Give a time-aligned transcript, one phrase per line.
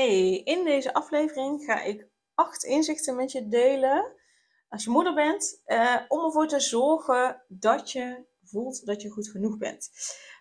[0.00, 4.12] Hey, in deze aflevering ga ik acht inzichten met je delen
[4.68, 9.28] als je moeder bent, eh, om ervoor te zorgen dat je voelt dat je goed
[9.28, 9.90] genoeg bent.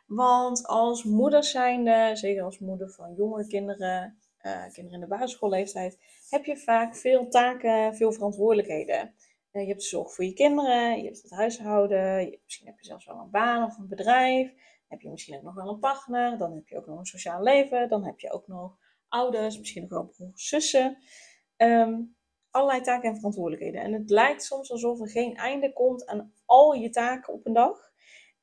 [0.08, 5.98] Want als moeder zijnde, zeker als moeder van jonge kinderen, uh, kinderen in de basisschoolleeftijd,
[6.30, 9.14] heb je vaak veel taken, veel verantwoordelijkheden.
[9.52, 12.80] Uh, je hebt de zorg voor je kinderen, je hebt het huishouden, je, misschien heb
[12.80, 14.54] je zelfs wel een baan of een bedrijf.
[14.88, 17.44] Heb je misschien ook nog wel een partner, dan heb je ook nog een sociaal
[17.44, 18.78] leven, dan heb je ook nog
[19.10, 20.98] ouders, misschien nog wel broers, zussen.
[21.58, 22.18] Um,
[22.50, 23.82] allerlei taken en verantwoordelijkheden.
[23.82, 27.54] En het lijkt soms alsof er geen einde komt aan al je taken op een
[27.54, 27.92] dag.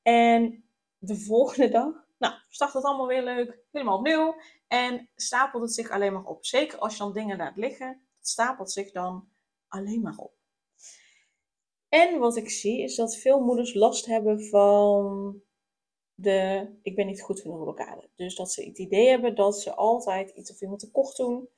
[0.02, 0.64] En
[0.98, 4.34] de volgende dag, nou, start het allemaal weer leuk, helemaal opnieuw.
[4.68, 6.44] En stapelt het zich alleen maar op.
[6.44, 9.28] Zeker als je dan dingen laat liggen, het stapelt zich dan
[9.68, 10.34] alleen maar op.
[11.88, 15.40] En wat ik zie is dat veel moeders last hebben van
[16.16, 18.08] de ik ben niet goed genoeg blokkade.
[18.14, 21.48] Dus dat ze het idee hebben dat ze altijd iets of iemand tekort doen.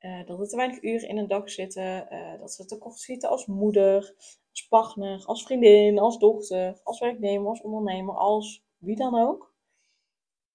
[0.00, 2.06] Uh, dat er te weinig uren in een dag zitten.
[2.10, 4.14] Uh, dat ze tekort schieten als moeder,
[4.50, 9.54] als partner, als vriendin, als dochter, als werknemer, als ondernemer, als wie dan ook.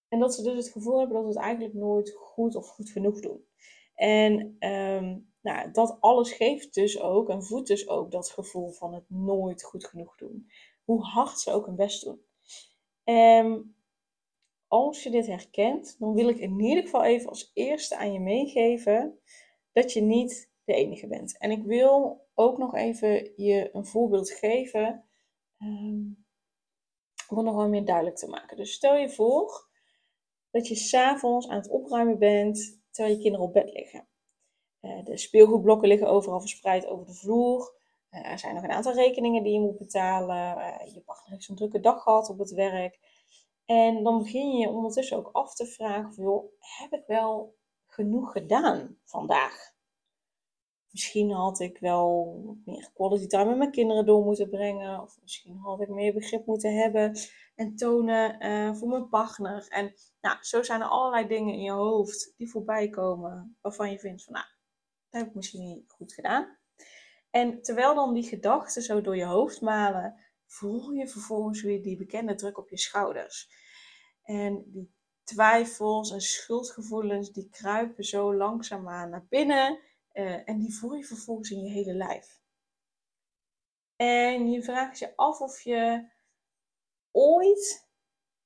[0.08, 2.90] En dat ze dus het gevoel hebben dat ze het eigenlijk nooit goed of goed
[2.90, 3.46] genoeg doen.
[3.96, 8.94] En um, nou, dat alles geeft dus ook en voedt dus ook dat gevoel van
[8.94, 10.52] het nooit goed genoeg doen.
[10.84, 12.22] Hoe hard ze ook hun best doen.
[13.04, 13.76] En
[14.68, 18.20] als je dit herkent, dan wil ik in ieder geval even als eerste aan je
[18.20, 19.20] meegeven
[19.72, 21.38] dat je niet de enige bent.
[21.38, 25.06] En ik wil ook nog even je een voorbeeld geven
[25.60, 26.26] um,
[27.28, 28.58] om het nog wel meer duidelijk te maken.
[28.58, 29.70] Dus stel je voor
[30.50, 34.08] dat je s'avonds aan het opruimen bent terwijl je kinderen op bed liggen.
[34.82, 37.81] Uh, de speelgoedblokken liggen overal verspreid over de vloer.
[38.12, 40.58] Uh, er zijn nog een aantal rekeningen die je moet betalen.
[40.58, 43.00] Uh, je partner heeft zo'n drukke dag gehad op het werk.
[43.66, 47.56] En dan begin je ondertussen ook af te vragen: van, joh, heb ik wel
[47.88, 49.74] genoeg gedaan vandaag?
[50.92, 52.36] Misschien had ik wel
[52.66, 55.02] meer quality time met mijn kinderen door moeten brengen.
[55.02, 57.18] Of misschien had ik meer begrip moeten hebben
[57.56, 59.68] en tonen uh, voor mijn partner.
[59.68, 64.00] En nou, zo zijn er allerlei dingen in je hoofd die voorbij komen waarvan je
[64.00, 64.46] vindt van nou,
[65.10, 66.58] dat heb ik misschien niet goed gedaan.
[67.32, 70.16] En terwijl dan die gedachten zo door je hoofd malen,
[70.46, 73.50] voel je vervolgens weer die bekende druk op je schouders.
[74.24, 74.94] En die
[75.24, 79.80] twijfels en schuldgevoelens, die kruipen zo langzaamaan naar binnen.
[80.14, 82.40] Uh, en die voel je vervolgens in je hele lijf.
[83.96, 86.10] En je vraagt je af of je
[87.12, 87.90] ooit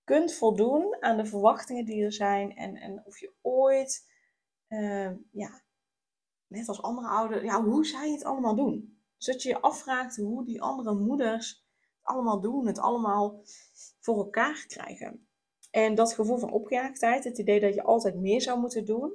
[0.04, 2.56] kunt voldoen aan de verwachtingen die er zijn.
[2.56, 4.12] En, en of je ooit,
[4.70, 5.64] uh, ja,
[6.56, 9.00] net als andere ouders, ja, hoe zij het allemaal doen.
[9.18, 13.42] Dus dat je je afvraagt hoe die andere moeders het allemaal doen, het allemaal
[14.00, 15.28] voor elkaar krijgen.
[15.72, 19.14] En dat gevoel van opgejaagdheid, het idee dat je altijd meer zou moeten doen,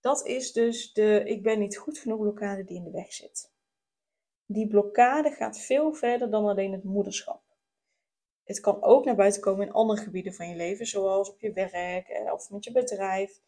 [0.00, 3.52] dat is dus de ik ben niet goed genoeg blokkade die in de weg zit.
[4.46, 7.42] Die blokkade gaat veel verder dan alleen het moederschap.
[8.44, 11.52] Het kan ook naar buiten komen in andere gebieden van je leven, zoals op je
[11.52, 13.40] werk eh, of met je bedrijf,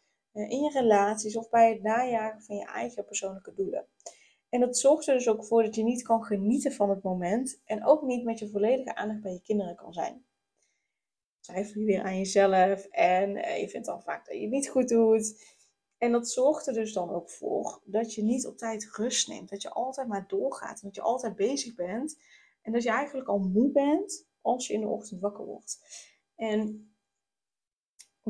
[0.46, 3.86] in je relaties of bij het najagen van je eigen persoonlijke doelen.
[4.48, 7.60] En dat zorgt er dus ook voor dat je niet kan genieten van het moment
[7.64, 10.26] en ook niet met je volledige aandacht bij je kinderen kan zijn
[11.48, 14.68] twijfel je weer aan jezelf en eh, je vindt dan vaak dat je het niet
[14.68, 15.56] goed doet.
[15.98, 19.48] En dat zorgt er dus dan ook voor dat je niet op tijd rust neemt.
[19.48, 22.18] Dat je altijd maar doorgaat en dat je altijd bezig bent.
[22.62, 25.80] En dat je eigenlijk al moe bent als je in de ochtend wakker wordt.
[26.36, 26.87] En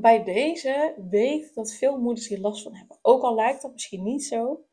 [0.01, 2.99] bij deze weet dat veel moeders hier last van hebben.
[3.03, 4.65] Ook al lijkt dat misschien niet zo.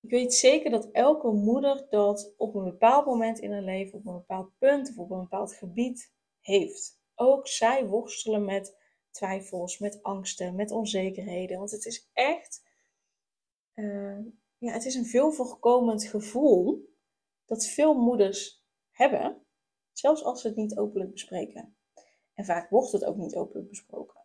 [0.00, 4.06] Ik weet zeker dat elke moeder dat op een bepaald moment in haar leven, op
[4.06, 7.00] een bepaald punt of op een bepaald gebied heeft.
[7.14, 8.76] Ook zij worstelen met
[9.10, 11.58] twijfels, met angsten, met onzekerheden.
[11.58, 12.62] Want het is echt,
[13.74, 14.18] uh,
[14.58, 16.90] ja, het is een veel voorkomend gevoel
[17.46, 19.46] dat veel moeders hebben,
[19.92, 21.76] zelfs als ze het niet openlijk bespreken.
[22.34, 24.20] En vaak wordt het ook niet openlijk besproken.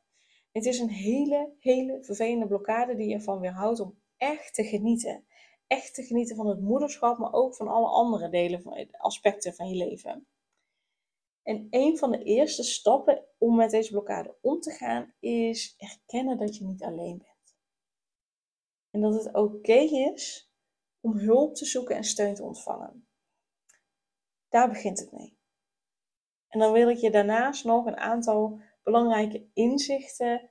[0.51, 5.25] Het is een hele, hele vervelende blokkade die ervan weerhoudt om echt te genieten.
[5.68, 9.69] Echt te genieten van het moederschap, maar ook van alle andere delen, van, aspecten van
[9.69, 10.27] je leven.
[11.44, 16.38] En een van de eerste stappen om met deze blokkade om te gaan is erkennen
[16.38, 17.57] dat je niet alleen bent.
[18.89, 20.51] En dat het oké is
[21.00, 23.07] om hulp te zoeken en steun te ontvangen.
[24.50, 25.37] Daar begint het mee.
[26.57, 30.50] En dan wil ik je daarnaast nog een aantal belangrijke inzichten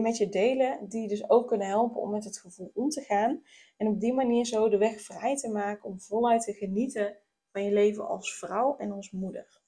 [0.00, 3.42] met je delen, die dus ook kunnen helpen om met het gevoel om te gaan.
[3.76, 7.16] En op die manier zo de weg vrij te maken om voluit te genieten
[7.52, 9.60] van je leven als vrouw en als moeder.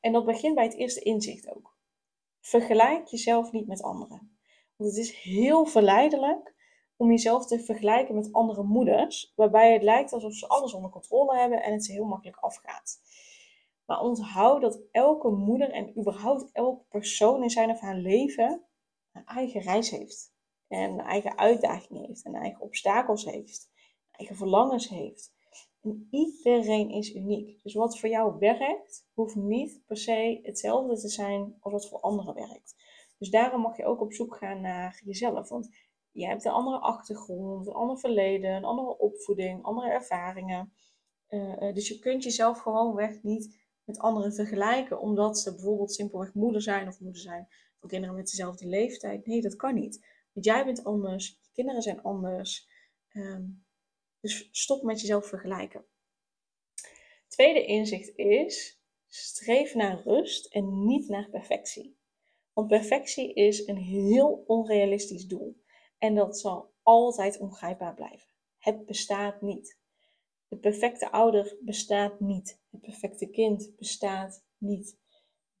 [0.00, 1.76] En dat begint bij het eerste inzicht ook.
[2.40, 4.38] Vergelijk jezelf niet met anderen.
[4.76, 6.54] Want het is heel verleidelijk
[6.96, 11.38] om jezelf te vergelijken met andere moeders, waarbij het lijkt alsof ze alles onder controle
[11.38, 13.00] hebben en het ze heel makkelijk afgaat.
[13.90, 18.64] Maar onthoud dat elke moeder en überhaupt elke persoon in zijn of haar leven
[19.12, 20.32] een eigen reis heeft.
[20.68, 22.24] En een eigen uitdagingen heeft.
[22.24, 23.70] En eigen obstakels heeft.
[24.10, 25.32] Eigen verlangens heeft.
[25.80, 27.62] En iedereen is uniek.
[27.62, 32.00] Dus wat voor jou werkt, hoeft niet per se hetzelfde te zijn als wat voor
[32.00, 32.74] anderen werkt.
[33.18, 35.48] Dus daarom mag je ook op zoek gaan naar jezelf.
[35.48, 35.68] Want
[36.10, 40.72] je hebt een andere achtergrond, een ander verleden, een andere opvoeding, andere ervaringen.
[41.28, 43.59] Uh, uh, dus je kunt jezelf gewoonweg niet
[43.90, 47.48] met anderen vergelijken, omdat ze bijvoorbeeld simpelweg moeder zijn of moeder zijn
[47.78, 49.26] van kinderen met dezelfde leeftijd.
[49.26, 50.06] Nee, dat kan niet.
[50.32, 52.68] Want jij bent anders, je kinderen zijn anders.
[53.12, 53.64] Um,
[54.20, 55.84] dus stop met jezelf vergelijken.
[57.28, 61.98] Tweede inzicht is: streef naar rust en niet naar perfectie.
[62.52, 65.62] Want perfectie is een heel onrealistisch doel.
[65.98, 68.28] En dat zal altijd ongrijpbaar blijven.
[68.58, 69.78] Het bestaat niet.
[70.50, 72.60] De perfecte ouder bestaat niet.
[72.70, 74.98] Het perfecte kind bestaat niet.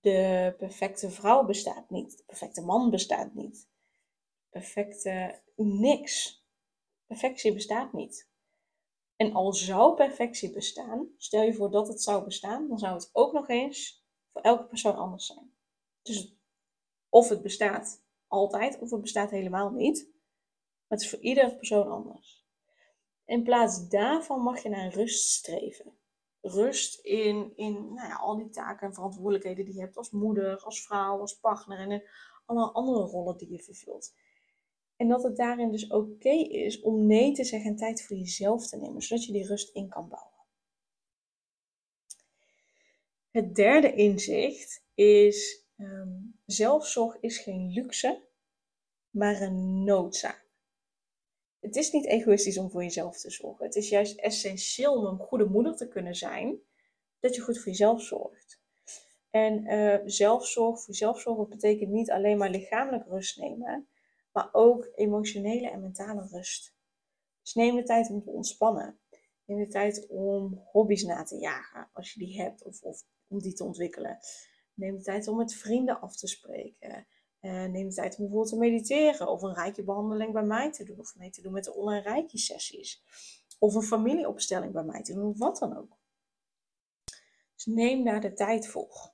[0.00, 2.16] De perfecte vrouw bestaat niet.
[2.16, 3.68] De perfecte man bestaat niet.
[4.48, 6.44] Perfecte niks.
[7.06, 8.28] Perfectie bestaat niet.
[9.16, 13.10] En al zou perfectie bestaan, stel je voor dat het zou bestaan, dan zou het
[13.12, 15.54] ook nog eens voor elke persoon anders zijn.
[16.02, 16.36] Dus
[17.08, 20.08] of het bestaat altijd, of het bestaat helemaal niet.
[20.86, 22.39] Maar het is voor iedere persoon anders.
[23.30, 25.92] In plaats daarvan mag je naar rust streven.
[26.40, 30.62] Rust in, in nou ja, al die taken en verantwoordelijkheden die je hebt als moeder,
[30.62, 32.02] als vrouw, als partner en in
[32.46, 34.14] alle andere rollen die je vervult.
[34.96, 38.66] En dat het daarin dus oké is om nee te zeggen en tijd voor jezelf
[38.66, 40.44] te nemen, zodat je die rust in kan bouwen.
[43.30, 48.22] Het derde inzicht is: um, zelfzorg is geen luxe,
[49.10, 50.39] maar een noodzaak.
[51.60, 53.64] Het is niet egoïstisch om voor jezelf te zorgen.
[53.64, 56.58] Het is juist essentieel om een goede moeder te kunnen zijn,
[57.20, 58.60] dat je goed voor jezelf zorgt.
[59.30, 63.88] En uh, zelfzorg, voor jezelf zorgen betekent niet alleen maar lichamelijk rust nemen,
[64.32, 66.74] maar ook emotionele en mentale rust.
[67.42, 68.98] Dus neem de tijd om te ontspannen.
[69.44, 73.38] Neem de tijd om hobby's na te jagen, als je die hebt, of, of om
[73.38, 74.18] die te ontwikkelen.
[74.74, 77.06] Neem de tijd om met vrienden af te spreken.
[77.40, 80.84] Uh, neem de tijd om bijvoorbeeld te mediteren of een rijke behandeling bij mij te
[80.84, 83.02] doen of mee te doen met de online rijke sessies.
[83.58, 85.98] Of een familieopstelling bij mij te doen of wat dan ook.
[87.54, 89.12] Dus neem daar de tijd voor.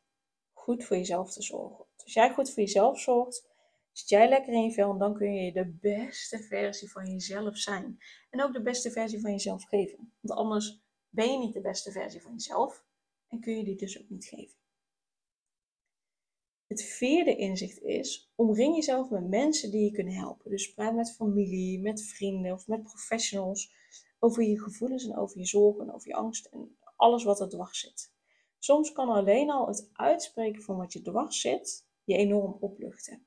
[0.52, 1.84] Goed voor jezelf te zorgen.
[2.02, 3.48] Als jij goed voor jezelf zorgt,
[3.92, 7.98] zit jij lekker in je vel dan kun je de beste versie van jezelf zijn.
[8.30, 10.12] En ook de beste versie van jezelf geven.
[10.20, 12.84] Want anders ben je niet de beste versie van jezelf
[13.28, 14.56] en kun je die dus ook niet geven.
[16.66, 20.50] Het vierde inzicht is, omring jezelf met mensen die je kunnen helpen.
[20.50, 23.74] Dus praat met familie, met vrienden of met professionals
[24.18, 27.48] over je gevoelens en over je zorgen en over je angst en alles wat er
[27.48, 28.12] dwars zit.
[28.58, 33.26] Soms kan alleen al het uitspreken van wat je dwars zit je enorm opluchten.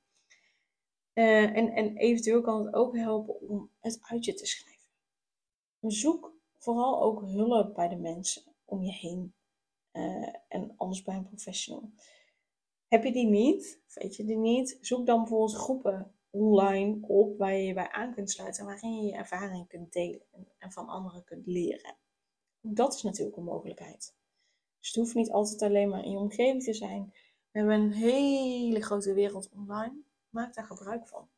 [1.13, 4.87] Uh, en, en eventueel kan het ook helpen om het uit je te schrijven.
[5.79, 9.33] Zoek vooral ook hulp bij de mensen om je heen.
[9.93, 11.91] Uh, en anders bij een professional.
[12.89, 17.53] Heb je die niet, weet je die niet, zoek dan bijvoorbeeld groepen online op waar
[17.53, 20.21] je je bij aan kunt sluiten, waarin je je ervaring kunt delen
[20.57, 21.95] en van anderen kunt leren.
[22.61, 24.15] Dat is natuurlijk een mogelijkheid.
[24.79, 27.13] Dus het hoeft niet altijd alleen maar in je omgeving te zijn.
[27.51, 30.01] We hebben een hele grote wereld online.
[30.29, 31.29] Maak daar gebruik van.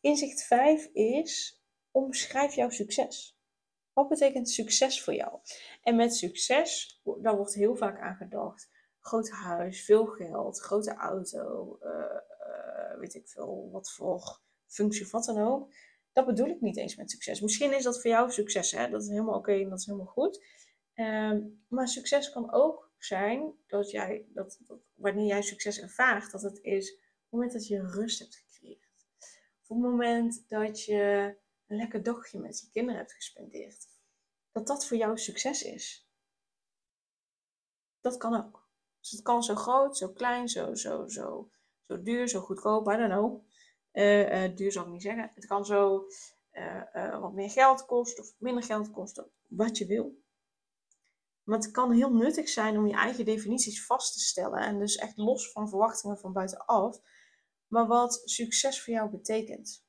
[0.00, 3.38] Inzicht 5 is: omschrijf jouw succes.
[3.92, 5.38] Wat betekent succes voor jou?
[5.82, 8.72] En met succes, daar wordt heel vaak aan gedacht
[9.04, 15.10] groot huis, veel geld, grote auto, uh, uh, weet ik veel, wat voor functie of
[15.10, 15.72] wat dan ook.
[16.12, 17.40] Dat bedoel ik niet eens met succes.
[17.40, 18.88] Misschien is dat voor jou succes, hè?
[18.88, 20.44] dat is helemaal oké en dat is helemaal goed.
[20.94, 24.60] Um, maar succes kan ook zijn dat jij, dat,
[24.94, 29.06] wanneer jij succes ervaart, dat het is op het moment dat je rust hebt gecreëerd.
[29.66, 33.86] Op het moment dat je een lekker dagje met je kinderen hebt gespendeerd.
[34.52, 36.08] Dat dat voor jou succes is.
[38.00, 38.63] Dat kan ook.
[39.04, 41.50] Dus het kan zo groot, zo klein, zo, zo, zo,
[41.86, 43.44] zo duur, zo goedkoop, I don't know.
[44.56, 45.32] duur zal ik niet zeggen.
[45.34, 46.06] Het kan zo
[47.20, 50.22] wat meer geld kosten of minder geld kosten, wat je wil.
[51.42, 54.58] Maar het kan heel nuttig zijn om je eigen definities vast te stellen.
[54.58, 57.00] En dus echt los van verwachtingen van buitenaf.
[57.66, 59.84] Maar wat succes voor jou betekent.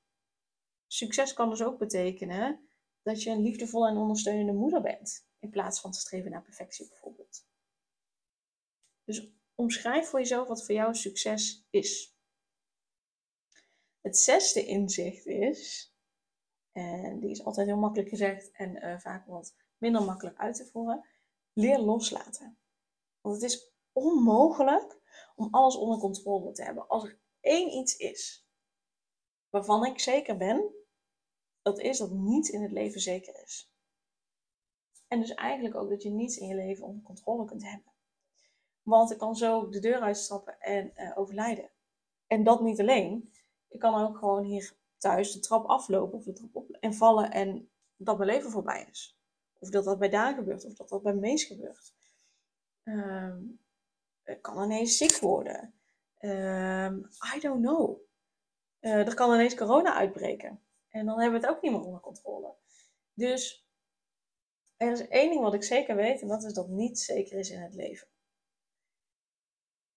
[0.88, 2.70] Succes kan dus ook betekenen
[3.02, 5.28] dat je een liefdevolle en ondersteunende moeder bent.
[5.40, 7.46] In plaats van te streven naar perfectie bijvoorbeeld.
[9.06, 12.18] Dus omschrijf voor jezelf wat voor jou succes is.
[14.02, 15.94] Het zesde inzicht is,
[16.72, 20.66] en die is altijd heel makkelijk gezegd en uh, vaak wat minder makkelijk uit te
[20.66, 21.06] voeren,
[21.54, 22.58] leer loslaten.
[23.22, 25.02] Want het is onmogelijk
[25.36, 26.88] om alles onder controle te hebben.
[26.88, 28.48] Als er één iets is
[29.50, 30.74] waarvan ik zeker ben,
[31.62, 33.74] dat is dat niets in het leven zeker is.
[35.08, 37.95] En dus eigenlijk ook dat je niets in je leven onder controle kunt hebben.
[38.86, 41.70] Want ik kan zo de deur uitstappen en uh, overlijden.
[42.28, 43.34] En dat niet alleen.
[43.68, 47.32] Ik kan ook gewoon hier thuis de trap aflopen of de trap op en vallen
[47.32, 49.20] en dat mijn leven voorbij is.
[49.60, 51.94] Of dat dat bij Daan gebeurt, of dat dat bij Mees gebeurt.
[52.84, 53.44] Ehm,
[54.24, 55.74] ik kan ineens ziek worden.
[56.18, 56.98] Ehm,
[57.36, 58.00] I don't know.
[58.82, 60.62] Uh, er kan ineens corona uitbreken.
[60.90, 62.54] En dan hebben we het ook niet meer onder controle.
[63.14, 63.68] Dus
[64.78, 67.50] er is één ding wat ik zeker weet, en dat is dat niets zeker is
[67.50, 68.08] in het leven.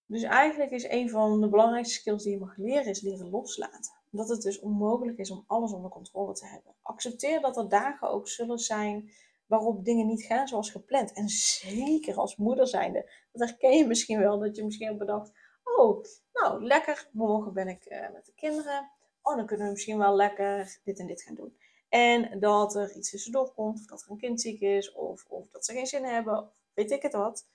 [0.08, 3.92] Dus eigenlijk is een van de belangrijkste skills die je mag leren, is leren loslaten.
[4.10, 6.74] Dat het dus onmogelijk is om alles onder controle te hebben.
[6.82, 9.10] Accepteer dat er dagen ook zullen zijn
[9.46, 11.12] waarop dingen niet gaan zoals gepland.
[11.12, 15.32] En zeker als moeder zijnde, dat herken je misschien wel, dat je misschien ook bedacht,
[15.64, 18.90] oh, nou lekker, morgen ben ik uh, met de kinderen.
[19.22, 21.56] Oh, dan kunnen we misschien wel lekker dit en dit gaan doen.
[21.88, 25.50] En dat er iets tussendoor komt, of dat er een kind ziek is, of, of
[25.50, 27.46] dat ze geen zin hebben, of weet ik het wat.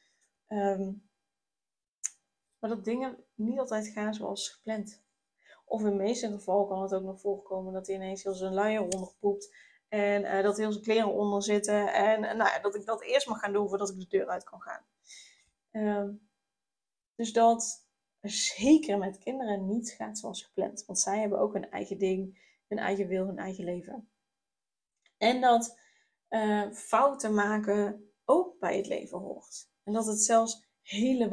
[0.47, 1.03] Um,
[2.63, 5.01] maar dat dingen niet altijd gaan zoals gepland.
[5.65, 8.81] Of in meeste gevallen kan het ook nog voorkomen dat hij ineens heel zijn luier
[8.81, 9.55] onderpoept.
[9.87, 11.93] En uh, dat heel zijn kleren onder zitten.
[11.93, 14.43] En uh, nou dat ik dat eerst mag gaan doen voordat ik de deur uit
[14.43, 14.85] kan gaan.
[15.71, 16.09] Uh,
[17.15, 17.87] dus dat
[18.21, 20.85] zeker met kinderen niet gaat zoals gepland.
[20.85, 24.09] Want zij hebben ook hun eigen ding, hun eigen wil, hun eigen leven.
[25.17, 25.79] En dat
[26.29, 29.69] uh, fouten maken ook bij het leven hoort.
[29.83, 31.27] En dat het zelfs hele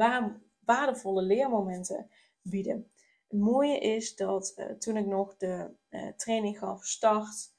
[0.65, 2.09] waardevolle leermomenten
[2.41, 2.91] bieden.
[3.27, 7.53] Het mooie is dat uh, toen ik nog de uh, training gaf, start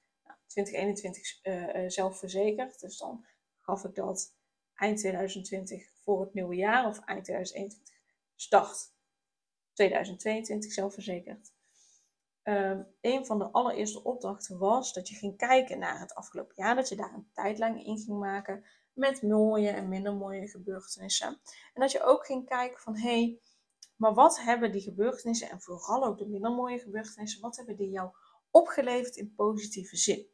[0.47, 2.80] 2021 uh, zelfverzekerd.
[2.80, 3.25] Dus dan
[3.61, 4.35] gaf ik dat
[4.75, 8.00] eind 2020 voor het nieuwe jaar of eind 2021
[8.37, 8.92] start
[9.73, 11.52] 2022 zelfverzekerd.
[12.42, 16.75] Um, een van de allereerste opdrachten was dat je ging kijken naar het afgelopen jaar,
[16.75, 21.40] dat je daar een tijdlijn in ging maken met mooie en minder mooie gebeurtenissen.
[21.75, 23.40] En dat je ook ging kijken van hé, hey,
[23.96, 27.90] maar wat hebben die gebeurtenissen en vooral ook de minder mooie gebeurtenissen, wat hebben die
[27.90, 28.11] jou
[28.50, 30.26] opgeleverd in positieve zin?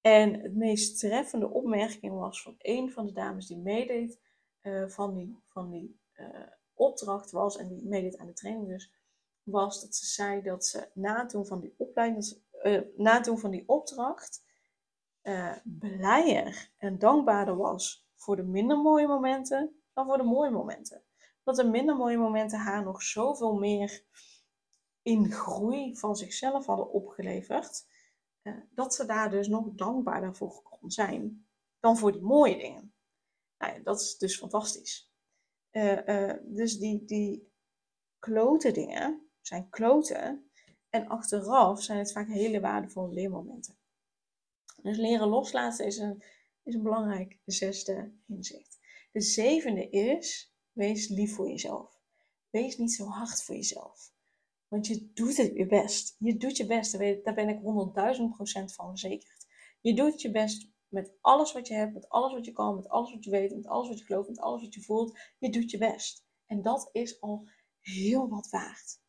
[0.00, 4.20] En het meest treffende opmerking was van een van de dames die meedeed
[4.62, 8.92] uh, van die, van die uh, opdracht was, en die meedeed aan de training dus,
[9.42, 13.24] was dat ze zei dat ze na het doen van die opleiding, uh, na het
[13.24, 14.44] doen van die opdracht,
[15.28, 21.02] uh, blijer en dankbaarder was voor de minder mooie momenten dan voor de mooie momenten.
[21.42, 24.04] Dat de minder mooie momenten haar nog zoveel meer
[25.02, 27.86] in groei van zichzelf hadden opgeleverd,
[28.42, 31.46] uh, dat ze daar dus nog dankbaarder voor kon zijn
[31.80, 32.92] dan voor die mooie dingen.
[33.58, 35.12] Nou ja, dat is dus fantastisch.
[35.70, 37.52] Uh, dus die, die
[38.18, 40.50] klote dingen zijn kloten.
[40.88, 43.77] En achteraf zijn het vaak hele waardevolle leermomenten.
[44.82, 46.22] Dus leren loslaten is een,
[46.62, 48.78] is een belangrijk zesde inzicht.
[49.12, 52.00] De zevende is, wees lief voor jezelf.
[52.50, 54.12] Wees niet zo hard voor jezelf.
[54.68, 56.16] Want je doet het je best.
[56.18, 57.64] Je doet je best, daar ben ik 100.000%
[58.74, 59.46] van verzekerd.
[59.80, 62.88] Je doet je best met alles wat je hebt, met alles wat je kan, met
[62.88, 65.18] alles wat je weet, met alles wat je gelooft, met alles wat je voelt.
[65.38, 66.26] Je doet je best.
[66.46, 67.48] En dat is al
[67.80, 69.00] heel wat waard.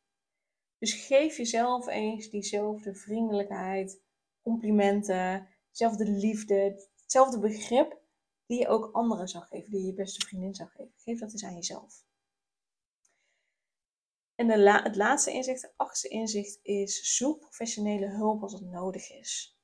[0.78, 4.02] Dus geef jezelf eens diezelfde vriendelijkheid,
[4.42, 5.48] complimenten,
[5.80, 7.98] dezelfde liefde, hetzelfde begrip
[8.46, 10.94] die je ook anderen zou geven, die je, beste vriendin zou geven.
[10.98, 12.04] Geef dat eens aan jezelf.
[14.36, 19.12] En de het laatste inzicht, het achtste inzicht is: zoek professionele hulp als het nodig
[19.12, 19.60] is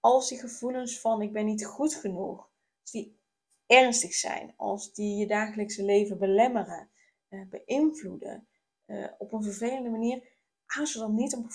[0.00, 2.50] als die gevoelens van ik ben niet goed genoeg,
[2.80, 3.18] als die
[3.66, 6.90] ernstig zijn, als die je dagelijkse leven belemmeren,
[7.28, 8.48] uh, beïnvloeden
[8.86, 10.28] uh, op een vervelende manier,
[10.66, 11.48] aarzel dan niet om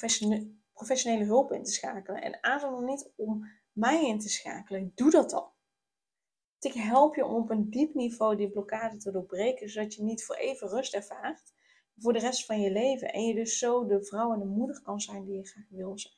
[0.73, 2.21] professionele hulp in te schakelen.
[2.21, 4.91] En aarzel dan niet om mij in te schakelen.
[4.95, 5.53] Doe dat dan.
[6.59, 10.23] Ik help je om op een diep niveau die blokkade te doorbreken, zodat je niet
[10.23, 11.53] voor even rust ervaart,
[11.97, 13.13] voor de rest van je leven.
[13.13, 15.97] En je dus zo de vrouw en de moeder kan zijn die je graag wil
[15.97, 16.13] zijn.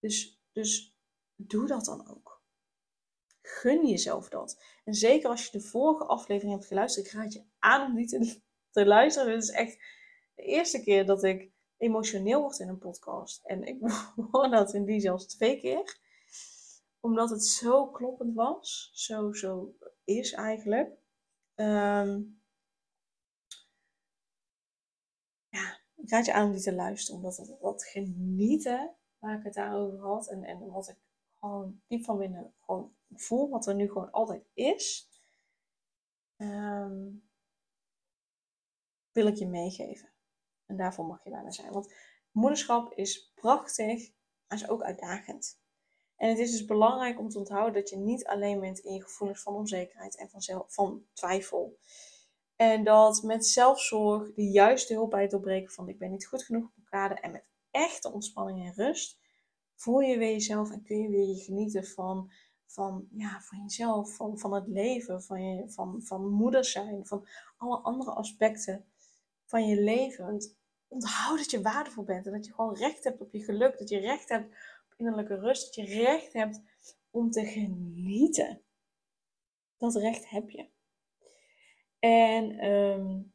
[0.00, 0.96] Dus, dus
[1.36, 2.42] doe dat dan ook.
[3.42, 4.62] Gun jezelf dat.
[4.84, 8.06] En zeker als je de vorige aflevering hebt geluisterd, ik raad je aan om die
[8.06, 8.40] te,
[8.70, 9.32] te luisteren.
[9.32, 9.78] Dit is echt
[10.34, 13.44] de eerste keer dat ik emotioneel word in een podcast.
[13.44, 13.78] En ik
[14.30, 16.00] hoor dat in die zelfs twee keer.
[17.02, 18.90] Omdat het zo kloppend was.
[18.94, 20.90] Zo, zo is eigenlijk.
[21.54, 22.42] Um,
[25.48, 27.16] ja, ik raad je aan om die te luisteren.
[27.16, 30.28] Omdat het wat genieten waar ik het daarover had.
[30.28, 30.98] En, en wat ik
[31.38, 33.48] gewoon diep van binnen gewoon voel.
[33.48, 35.10] Wat er nu gewoon altijd is.
[36.36, 37.30] Um,
[39.12, 40.12] wil ik je meegeven.
[40.66, 41.72] En daarvoor mag je me zijn.
[41.72, 41.94] Want
[42.30, 44.12] moederschap is prachtig,
[44.46, 45.61] maar is ook uitdagend.
[46.22, 49.02] En het is dus belangrijk om te onthouden dat je niet alleen bent in je
[49.02, 51.78] gevoelens van onzekerheid en van, van twijfel.
[52.56, 56.42] En dat met zelfzorg de juiste hulp bij het doorbreken van ik ben niet goed
[56.42, 59.18] genoeg blokkade en met echte ontspanning en rust
[59.74, 62.32] voel je weer jezelf en kun je weer genieten van,
[62.66, 67.26] van, ja, van jezelf, van, van het leven, van, je, van, van moeder zijn, van
[67.56, 68.84] alle andere aspecten
[69.46, 70.24] van je leven.
[70.24, 70.56] Want
[70.88, 73.88] onthoud dat je waardevol bent en dat je gewoon recht hebt op je geluk, dat
[73.88, 74.54] je recht hebt
[75.02, 76.62] innerlijke rust, dat je recht hebt
[77.10, 78.62] om te genieten.
[79.76, 80.66] Dat recht heb je.
[81.98, 83.32] En um,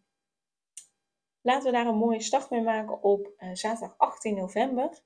[1.42, 5.02] laten we daar een mooie start mee maken op uh, zaterdag 18 november.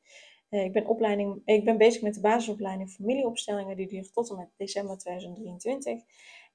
[0.50, 3.76] Uh, ik, ben opleiding, ik ben bezig met de basisopleiding familieopstellingen.
[3.76, 6.02] Die duurt tot en met december 2023.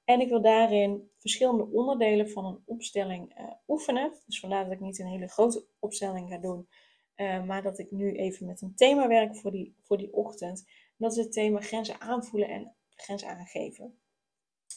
[0.05, 4.11] En ik wil daarin verschillende onderdelen van een opstelling uh, oefenen.
[4.25, 6.67] Dus vandaar dat ik niet een hele grote opstelling ga doen.
[7.17, 10.63] Uh, maar dat ik nu even met een thema werk voor die, voor die ochtend.
[10.67, 13.99] En dat is het thema grenzen aanvoelen en grenzen aangeven.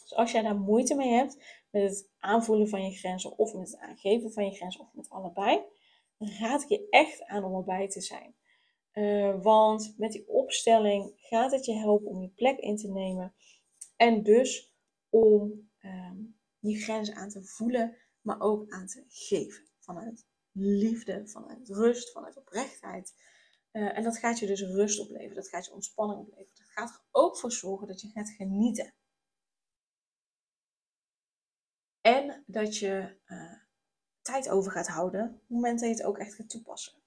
[0.00, 3.70] Dus als jij daar moeite mee hebt met het aanvoelen van je grenzen of met
[3.70, 5.60] het aangeven van je grenzen of met allebei,
[6.18, 8.34] dan raad ik je echt aan om erbij te zijn.
[8.92, 13.34] Uh, want met die opstelling gaat het je helpen om je plek in te nemen
[13.96, 14.74] en dus
[15.08, 19.68] om um, die grenzen aan te voelen, maar ook aan te geven.
[19.78, 20.26] Vanuit
[20.60, 23.14] liefde, vanuit rust, vanuit oprechtheid.
[23.72, 26.56] Uh, en dat gaat je dus rust opleveren, dat gaat je ontspanning opleveren.
[26.56, 28.94] Dat gaat er ook voor zorgen dat je gaat genieten.
[32.00, 33.52] En dat je uh,
[34.22, 36.98] tijd over gaat houden op het moment dat je het ook echt gaat toepassen.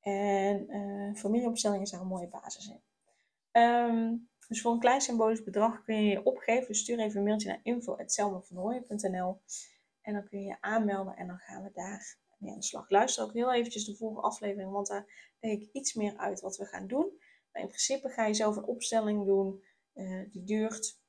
[0.00, 2.82] En uh, familieopstelling is daar een mooie basis in.
[3.62, 6.66] Um, dus voor een klein symbolisch bedrag kun je je opgeven.
[6.66, 9.40] Dus stuur even een mailtje naar info.selmavernooien.nl
[10.00, 12.90] En dan kun je je aanmelden en dan gaan we daar mee aan de slag.
[12.90, 16.56] Luister ook heel eventjes de volgende aflevering, want daar leg ik iets meer uit wat
[16.56, 17.18] we gaan doen.
[17.52, 19.62] Maar in principe ga je zelf een opstelling doen.
[19.94, 21.00] Uh, die duurt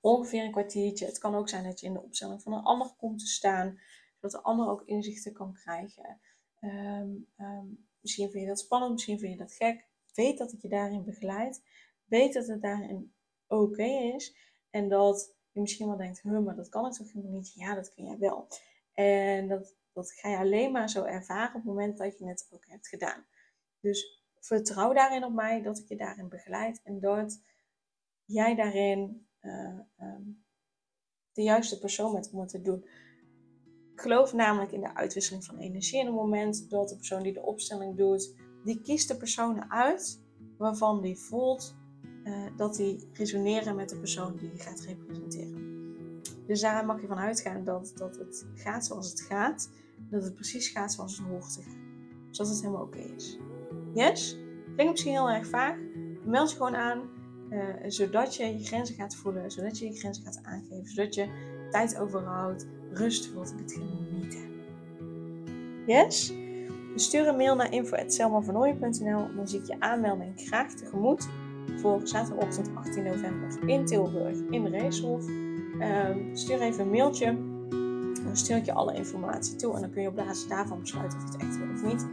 [0.00, 1.06] ongeveer een kwartiertje.
[1.06, 3.80] Het kan ook zijn dat je in de opstelling van een ander komt te staan,
[4.14, 6.20] zodat de ander ook inzichten kan krijgen.
[6.60, 9.88] Um, um, misschien vind je dat spannend, misschien vind je dat gek.
[10.14, 11.62] Weet dat ik je daarin begeleid.
[12.04, 13.14] Weet dat het daarin
[13.46, 14.36] oké is.
[14.70, 17.52] En dat je misschien wel denkt, maar dat kan ik toch helemaal niet?
[17.54, 18.48] Ja, dat kun jij wel.
[18.92, 22.48] En dat, dat ga je alleen maar zo ervaren op het moment dat je het
[22.50, 23.24] ook hebt gedaan.
[23.80, 26.80] Dus vertrouw daarin op mij, dat ik je daarin begeleid.
[26.82, 27.42] En dat
[28.24, 30.44] jij daarin uh, um,
[31.32, 32.84] de juiste persoon bent om het te doen.
[33.92, 36.00] Ik geloof namelijk in de uitwisseling van energie.
[36.00, 39.70] En op het moment dat de persoon die de opstelling doet, die kiest de personen
[39.70, 40.20] uit
[40.58, 41.74] waarvan die voelt
[42.24, 45.59] uh, dat die resoneren met de persoon die je gaat representeren.
[46.50, 49.70] Dus daar mag je van uitgaan dat, dat het gaat zoals het gaat.
[49.96, 51.80] Dat het precies gaat zoals het hoort te gaan.
[52.30, 53.38] Zodat het helemaal oké is.
[53.94, 54.38] Yes?
[54.64, 55.76] Klinkt misschien heel erg vaag.
[56.24, 57.02] Meld je gewoon aan.
[57.50, 59.50] Uh, zodat je je grenzen gaat voelen.
[59.50, 60.86] Zodat je je grenzen gaat aangeven.
[60.86, 61.28] Zodat je
[61.70, 62.66] tijd overhoudt.
[62.92, 64.50] Rust voelt en het genieten.
[65.86, 66.32] Yes?
[66.92, 71.28] Dus stuur een mail naar info.selmavernooien.nl Dan zie ik je aanmelding graag tegemoet
[71.76, 75.24] voor zaterdagochtend 18 november in Tilburg in Reeshof.
[75.80, 77.36] Um, stuur even een mailtje.
[78.24, 81.18] Dan stuur ik je alle informatie toe en dan kun je op basis daarvan besluiten
[81.18, 82.06] of je het echt wil of niet.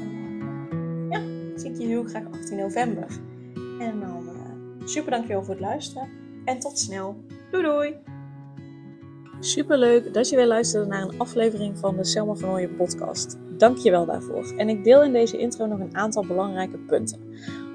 [0.00, 1.20] Uh, ja,
[1.58, 3.06] zie ik je heel graag 18 november.
[3.78, 6.08] En dan uh, super dankjewel voor het luisteren
[6.44, 7.16] en tot snel.
[7.50, 7.96] Doei doei!
[9.40, 13.38] Super leuk dat je weer luisterde naar een aflevering van de Selma van Ooyen podcast.
[13.58, 14.54] Dank je wel daarvoor.
[14.56, 17.25] En ik deel in deze intro nog een aantal belangrijke punten.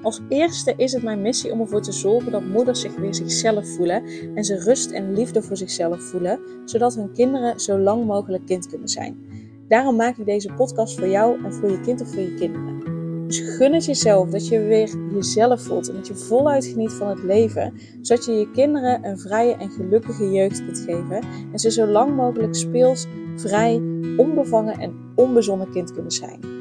[0.02, 3.68] Als eerste is het mijn missie om ervoor te zorgen dat moeders zich weer zichzelf
[3.68, 4.04] voelen
[4.36, 8.68] en ze rust en liefde voor zichzelf voelen, zodat hun kinderen zo lang mogelijk kind
[8.68, 9.18] kunnen zijn.
[9.68, 12.80] Daarom maak ik deze podcast voor jou en voor je kind of voor je kinderen.
[13.28, 17.08] Dus gun het jezelf dat je weer jezelf voelt en dat je voluit geniet van
[17.08, 21.72] het leven, zodat je je kinderen een vrije en gelukkige jeugd kunt geven en ze
[21.72, 23.82] zo lang mogelijk speels, vrij,
[24.18, 26.61] onbevangen en onbezonnen kind kunnen zijn.